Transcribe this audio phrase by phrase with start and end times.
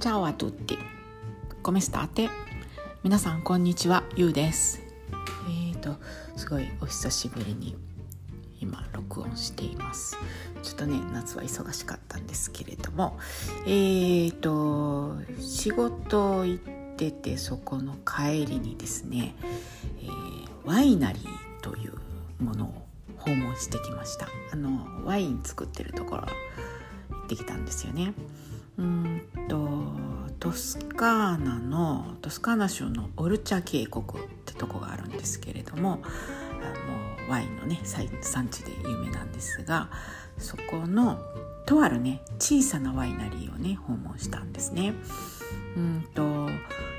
[0.00, 0.78] Ciao a tutti.
[1.62, 2.30] Come state?
[3.02, 4.80] 皆さんこんにちは、ゆうです。
[5.46, 5.94] えーと
[6.36, 7.76] すごいお久しぶりに
[8.62, 10.16] 今録音しています。
[10.62, 13.18] ちょっとね夏は忙しかったんですけれども、
[13.66, 19.34] えーと仕事行っててそこの帰りにですね、
[20.00, 22.86] えーワイナリーというものを
[23.18, 24.28] 訪問してきました。
[24.50, 28.14] あのワイン作ってるところ行ってきたんですよね。
[28.80, 29.68] うんと
[30.38, 36.02] トスカーナのトスカーナ州のオルチャ渓谷ってとこがあるんですけれども
[36.62, 39.90] あのワインのね産地で有名なんですが
[40.38, 41.18] そこの
[41.66, 44.94] とあるね小さなワイナリーをね訪問したんですね。
[45.76, 46.48] うんと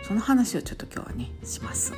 [0.03, 1.93] その話をちょっと今日はねします。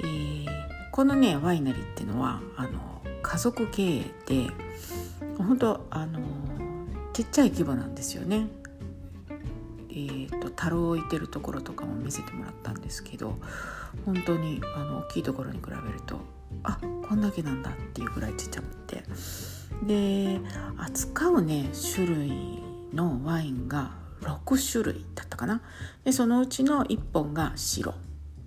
[0.00, 4.50] えーこのねワイナリーっていうのはあの家族経営で
[5.38, 6.20] 本当あの
[7.12, 8.46] ちっちゃい規模なんですよね。
[9.90, 13.36] えーと樽を置いてるところとかも見せてもらったんですけど
[14.06, 16.20] 本当にあの大きいところに比べると
[16.62, 19.04] あこんだけなんだっていうぐらいちっちゃくて。
[19.86, 20.40] で
[20.78, 22.62] 扱うね種類
[22.94, 23.90] のワインが
[24.20, 25.60] 6種類だったかな。
[26.04, 27.94] でそのうちの1本が白。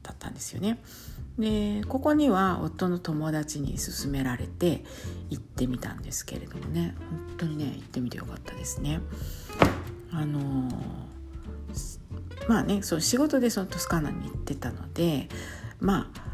[0.06, 0.80] だったんですよね。
[1.40, 4.86] でここには夫の友達に勧められて
[5.30, 9.02] 行ってみたんですけれどもね本当にね行ってみてよかったですね。
[10.12, 10.70] あの
[12.48, 15.28] まあねその仕事でそのトスカーナに行ってたので
[15.80, 16.26] まあ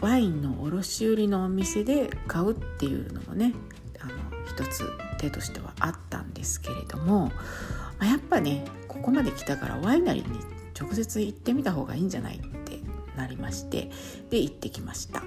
[0.00, 3.54] ワインの卸売のお店で買うっていうのもね
[4.00, 4.12] あの
[4.46, 4.84] 一つ
[5.18, 7.32] 手としてはあったんですけれども、ま
[8.00, 10.38] あ、やっぱねここまで来たからワイナリーに
[10.78, 12.63] 直接行ってみた方がいいんじゃないって
[13.16, 13.90] なりまして
[14.30, 15.22] で行ってきました。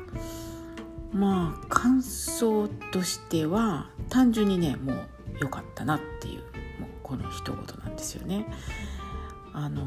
[1.12, 5.08] まあ感想としては単純にねもう
[5.42, 6.40] 良かったなっていう
[6.82, 8.46] もうこの一言なんですよね。
[9.54, 9.84] あの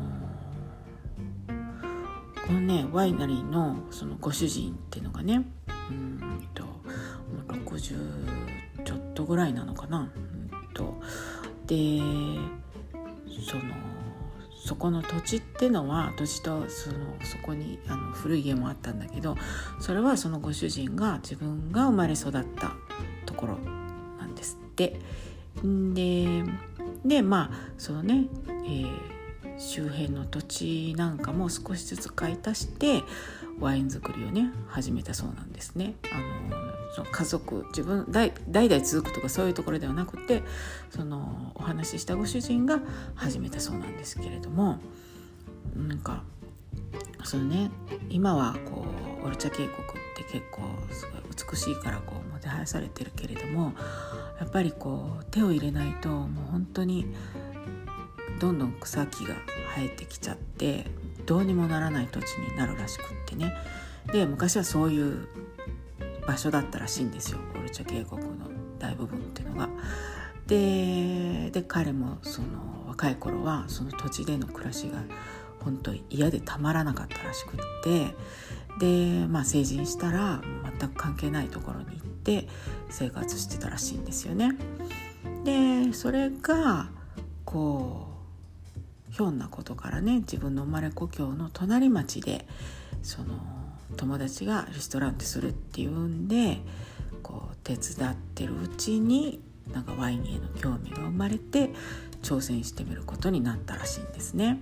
[2.47, 5.45] このねワイナリーのそのご主人っていうのがね
[5.91, 6.65] うんと
[7.49, 9.99] 60ちょっとぐらいなのかな。
[10.01, 11.01] うんと
[11.67, 12.01] で
[13.49, 13.90] その
[14.65, 19.37] そこの土地ってのは土地とそのそこにあの古い家もあったんだけど
[19.81, 22.73] それはそのご主人が自分が生まれ育った
[23.27, 23.59] ところ
[24.19, 25.01] なんですって。
[25.65, 26.45] で
[27.05, 28.27] でまあそのね、
[28.65, 29.21] えー
[29.61, 33.03] 周辺の土地なんかも少しずつ買い足して
[33.61, 35.97] ワイン作りをね始めたそうなんですね。
[36.11, 40.43] あのその家族自分代代々続くとかそういうところではなくて
[40.91, 42.81] そのお話ししたご主人が
[43.15, 44.79] 始めたそうなんですけれども
[45.77, 46.25] なんか
[47.25, 47.71] そのね
[48.09, 48.85] 今はこ
[49.23, 49.73] うオルチャ渓谷っ
[50.17, 53.73] て結構すごい美しいからこうもてはやされてるけれども
[54.41, 57.07] やっぱりこう手を入れないともう本当に
[58.41, 59.35] どんどん草木が
[59.77, 60.87] 生えてきちゃって
[61.27, 63.53] どうにもならない土地になるらしくってね。
[64.13, 65.29] で昔はそういう
[66.31, 68.47] 場所だったらしいんですよオルチャ渓谷の
[68.79, 69.69] 大部分っていうのが。
[70.47, 72.49] でで彼もその
[72.87, 75.03] 若い頃はその土地での暮らしが
[75.61, 78.15] 本当に嫌でたまらなかったらしくって
[78.79, 80.41] で、まあ、成人したら
[80.79, 82.49] 全く関係ないところに行って
[82.89, 84.57] 生活してたらしいんですよね。
[85.45, 86.91] でそれが
[87.45, 88.09] こ
[89.11, 92.47] うひょんなことからね自分の生まれ故郷の隣町で
[93.03, 93.60] その
[93.97, 96.59] 友達がレストランでするっていうんで
[97.23, 99.41] こう手伝ってるうちに
[99.73, 101.71] なんかワインへの興味が生まれて
[102.23, 104.61] 挑戦してみることになったらしいんですね。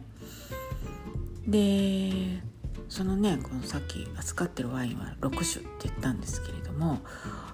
[1.46, 2.42] で
[2.88, 6.98] そのねこのさっき扱ってるワインは6種って言ったんですけれども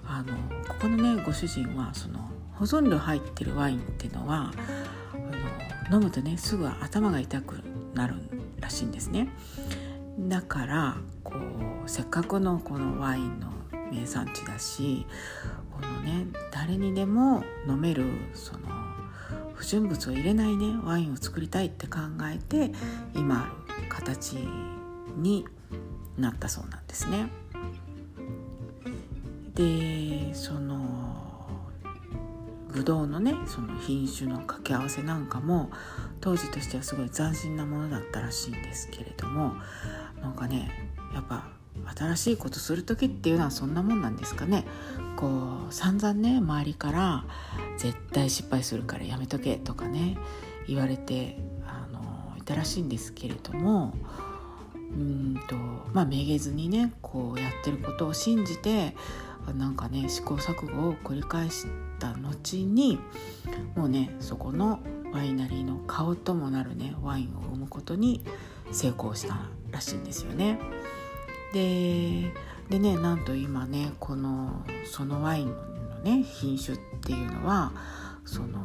[0.05, 0.33] あの
[0.67, 4.51] ここのねご主人はその保存料入ってるワインっていうのは
[5.13, 7.59] あの飲むとねすぐ頭が痛く
[7.93, 8.15] なる
[8.59, 9.29] らしいんですね。
[10.19, 10.97] だから
[11.35, 13.47] こうせっかくのこのワインの
[13.91, 15.05] 名産地だし
[15.71, 18.59] このね誰にでも飲めるその
[19.53, 22.71] 不純物を入れないねワインを作りたいって考えて
[23.13, 24.33] 今ある形
[25.17, 25.45] に
[26.17, 27.29] なったそうなんですね。
[29.53, 31.25] でその
[32.73, 35.71] ブドウのねその品種の掛け合わせなんかも
[36.19, 39.53] 当時としてはすごい斬新なものだったらしいんですけれども
[40.21, 41.47] なんかねやっぱ
[41.95, 44.65] 新しいことする時っていうのはそんなもんなんですかね
[45.15, 47.25] こう散々ね周りから
[47.77, 50.17] 「絶対失敗するからやめとけ」とかね
[50.67, 53.93] 言われてあのいたらしいんですけれども
[54.73, 55.55] うんと
[55.93, 58.95] まあめげずにねこうやってることを信じて
[59.57, 61.67] なんかね試行錯誤を繰り返し
[61.99, 62.99] た後に
[63.75, 64.79] もうねそこの
[65.13, 68.21] ワイナリーの顔ともなるねワインを生むことに
[68.71, 69.37] 成功した
[69.71, 70.59] らしいんですよね。
[71.55, 72.33] で
[72.69, 75.55] でねなんと今ねこのそのワインの
[76.03, 77.71] ね品種っていうのは
[78.25, 78.59] その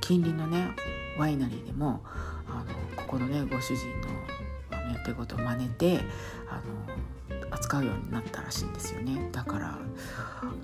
[0.00, 0.70] 近隣のね
[1.18, 2.00] ワイナリーでも
[2.48, 6.00] あのここのねご主人のやってることを真似て
[6.48, 6.62] あ
[7.36, 9.28] の扱うようになったらしいんですよね。
[9.30, 9.78] だから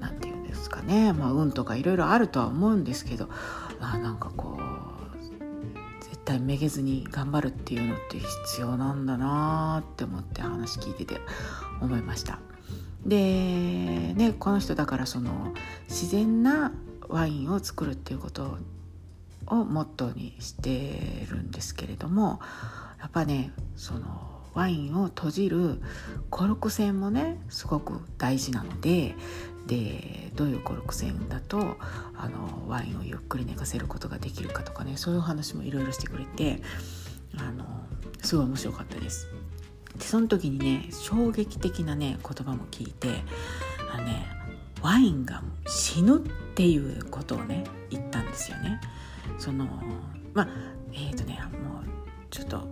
[0.00, 1.12] 何て言うんですかね。
[1.12, 3.28] まあ運とかいろいろあるとは思うんですけど
[3.78, 4.57] あなんかこう
[6.28, 11.20] 対めげずに頑張るっていうのって必要なんだなって思って話聞いてて
[11.80, 12.38] 思いました。
[13.06, 13.16] で
[14.14, 15.54] ねこの人だからその
[15.88, 16.72] 自然な
[17.08, 18.58] ワインを作るっていうこと
[19.46, 22.40] をモットーにしてるんですけれども
[23.00, 25.80] やっぱねそのワインを閉じる
[26.28, 29.14] コルク栓もねすごく大事なので
[29.68, 31.76] でどういうコルク栓だと
[32.16, 36.62] あのワインをゆっくり寝かせることができるかとかねそういう話もいろいろしてくれて
[37.36, 37.64] あの
[38.22, 39.28] すごい面白かったです。
[39.96, 43.08] でその時にね衝撃的なね言葉も聞いて
[43.92, 44.26] あのね
[44.80, 46.20] ワインが死ぬっ
[46.54, 48.80] ていうことをね言ったんですよね。
[49.38, 49.66] その
[50.32, 50.48] まあ
[50.92, 51.84] えっ、ー、とねもう
[52.30, 52.66] ちょっと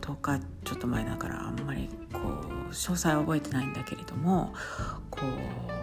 [0.00, 4.54] 10日ちょっと前だからあんまりこう詳細は覚えてないんだけれども
[5.10, 5.81] こう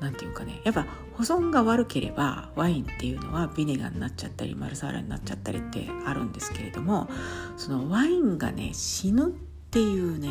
[0.00, 7.08] 何て言うかねやっぱ保存が悪ければワインっていうのはビネガーになっちゃったりマルサーラになっちゃったりってあるんですけれども
[7.56, 9.30] そのワインがね死ぬっ
[9.70, 10.30] ていうね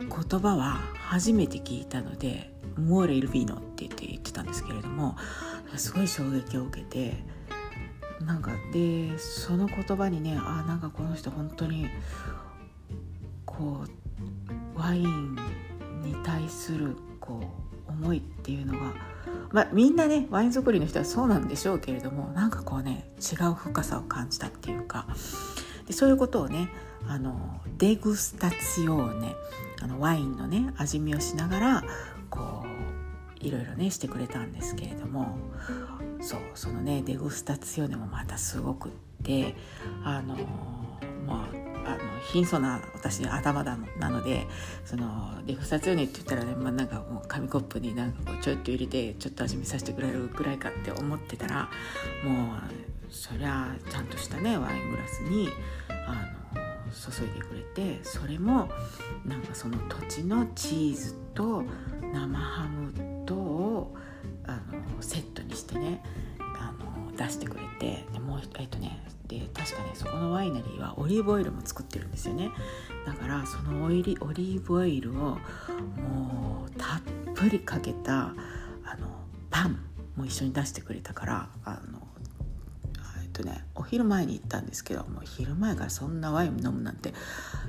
[0.00, 5.16] 言葉は初めて聞いたので「モーレ・イルビーノ」って言って言ってたんですけれども
[5.76, 7.24] すごい衝撃を受けて
[8.20, 11.86] なんかでその言葉にねあなんかこの人本当に
[13.46, 13.84] こ
[14.76, 15.36] うワイン
[16.02, 17.61] に対するこう
[18.02, 18.94] 思いっていうのが
[19.50, 25.06] まあみんなねワイン作りの人はそうなんでしょうけれどもなんかこうね違う深さを感じたっていうか
[25.86, 26.68] でそういうことをね
[27.08, 29.34] あのデグスタツィオーネ
[29.80, 31.84] あのワインのね味見をしながら
[32.30, 35.36] こういろいろねしてくれたんですけれども
[36.20, 38.92] そうそのねデグスタツィオネもまたすごくっ
[39.24, 39.56] て
[40.04, 40.36] あの
[41.26, 41.98] まああの
[42.32, 44.46] 貧相な私頭だのなので
[44.84, 51.68] そのデグスタツィオネって言ったらね、まあ、なんかもう紙コップになんかこうちょっと入れてちょっと味見させてくれるぐらいかって思ってたら
[52.24, 52.54] も
[53.08, 55.48] うそりゃちゃんとしたねワイングラスに
[55.88, 56.42] あの
[56.92, 58.68] 注いでくれてそれも
[59.24, 61.62] なんかその土地のチーズと
[62.12, 63.94] 生ハムと
[64.46, 64.60] あ
[64.96, 66.02] のセットにしてね
[66.38, 69.02] あの出してくれてでもうえっとね
[69.40, 72.50] で確かねそこのワイナリーはオリーブオイルも作ってるんですよね。
[73.06, 77.00] だからそのオイリオリーブオイルをもうたっ
[77.34, 78.34] ぷりかけた
[78.84, 79.06] あの
[79.50, 79.78] パン
[80.16, 81.98] も一緒に出してくれたからあの
[83.22, 87.12] えっとねお昼前に行ったんですけどもう昼前からそんなワイン飲むなんて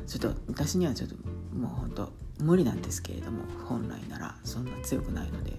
[0.07, 1.15] ちょっと私にはちょっと
[1.55, 5.53] もうほんと無理なんですけれども本来ならそんな強くないので。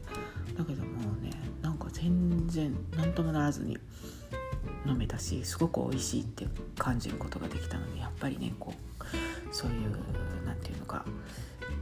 [0.57, 0.91] だけども
[1.21, 3.77] うねなんか全然何ともならずに
[4.87, 6.47] 飲めたしすごく美味しいって
[6.79, 9.91] 感じることができたのでやっぱりねこうそういう
[10.45, 11.05] 何て言うのか、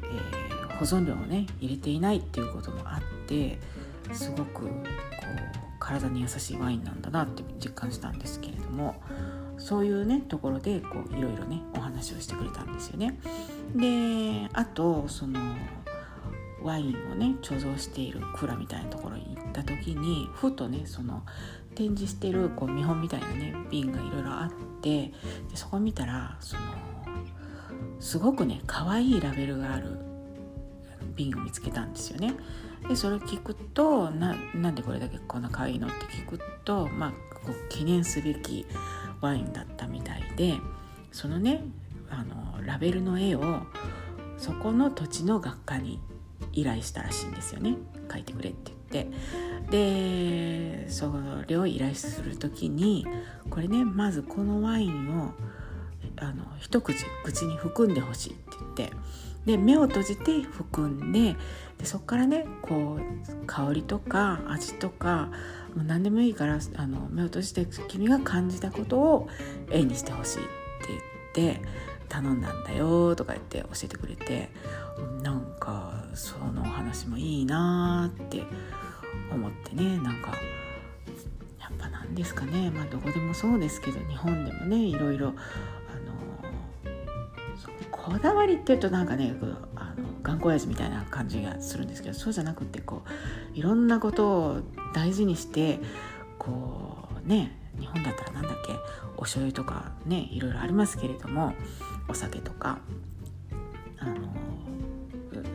[0.02, 3.58] えー、保存料をね入れていないっていうこともあって
[4.12, 4.70] すごくこう
[5.78, 8.94] 体に優しいワインなんだなって実感したんですけれども
[9.58, 13.18] そういうねところでこういろいろねお話をしてくれたんですよね。
[13.76, 15.40] であとその
[16.62, 21.22] ワインをね貯蔵している蔵みたいなところに行った時にふとねその
[21.74, 25.12] 展示してるこう見本みたいなね瓶がいろいろあってで
[25.54, 26.62] そこ見たらその
[28.00, 29.98] すごくね可愛いラベルがある
[31.14, 32.34] 瓶を見つけたんですよね。
[32.88, 37.10] でそれを聞くとななんでこれだけこんな可愛いのって聞くとまあ
[37.46, 38.66] こう記念すべき
[39.20, 40.54] ワインだったみたいで
[41.12, 41.62] そのね
[42.10, 43.60] あのラベルの絵を
[44.36, 46.00] そこの土地の学科に
[46.52, 47.76] 依頼したらしいんですよね。
[48.10, 49.12] 書いてくれって言って。
[49.70, 51.12] でそ
[51.46, 53.06] れを依頼する時に
[53.48, 55.32] これねまずこのワインを
[56.16, 58.96] あの一口口に含んでほしいって言って。
[59.46, 61.34] で目を閉じて含んで
[61.78, 65.30] でそこからねこう香りとか味とか
[65.74, 69.28] もう何でもいいからあの目を閉じて君が感じたことを
[69.70, 70.50] 絵にしてほしいって
[71.34, 71.62] 言って。
[72.12, 74.50] 頼んだんだよとか言って教えてくれて
[75.22, 78.42] なんかその話もいいなって
[79.32, 80.34] 思ってねなんか
[81.58, 85.34] やっぱなんですかねまあどこでもそうですけど日本でもねいろいろあの
[87.90, 89.34] こだわりっていうとなんかね
[89.74, 93.04] あの頑固親父みたいな感じがするんですけどそうじゃなくてこ
[93.54, 94.60] ういろんなことを
[94.94, 95.80] 大事にして
[96.38, 98.72] こうね日本だったら何だっけ？
[99.16, 101.54] お醤油とかねいろいろありますけれども
[102.08, 102.78] お酒とか
[103.98, 104.32] あの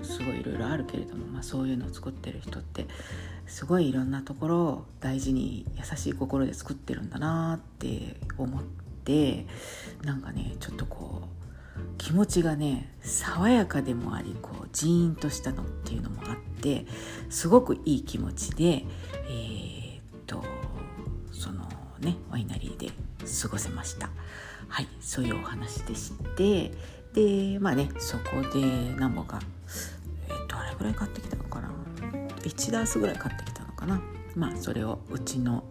[0.03, 2.87] すごいいろいろあるけれども、まあ、そういうのを作ってる人って
[3.45, 8.63] すごいいろんなところを大事に優しい心で作ってるんだなって思っ
[9.03, 9.45] て
[10.03, 11.27] なんかねちょっとこう
[11.97, 16.85] 気持ちがね爽やかでもありこうジーンとしたのっていうのもあって
[17.29, 20.43] すごくいい気持ちでえー、っと
[21.97, 22.91] そのねワイナリーで
[23.41, 24.09] 過ごせました。
[24.67, 26.71] はいそういうお話でして。
[27.13, 28.61] でまあねそこで
[28.95, 29.39] 何本か
[30.27, 31.71] えー、っとあれぐらい買ってきたのかな
[32.43, 33.99] ？1ダースぐらい買ってきたのかな？
[34.35, 35.63] まあそれをうちの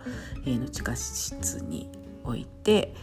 [0.45, 1.89] 家の地下室に
[2.25, 2.95] 置いて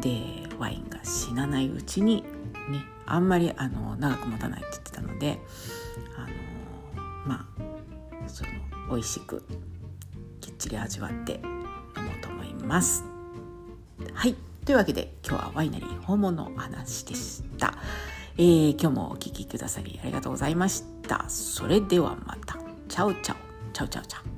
[0.00, 0.22] で
[0.58, 2.22] ワインが死なないうちに
[2.70, 5.38] ねあんまりあの長く持たないって言ってたので
[6.16, 6.28] あの
[7.26, 8.50] まあその
[8.88, 9.44] 美味しく
[10.40, 11.40] きっちり味わって
[12.62, 13.04] ます。
[14.14, 17.74] はいというわけで今日はワイナリー訪問の話でした。
[18.36, 21.24] えー、今日もお聴きくださりありがとうございました。
[21.28, 22.56] それではまた。
[22.88, 23.36] チャオチャオ。
[23.72, 24.29] チャオチャオチャオ。